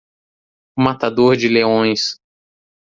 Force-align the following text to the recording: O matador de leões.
O 0.75 0.81
matador 0.81 1.37
de 1.37 1.47
leões. 1.47 2.17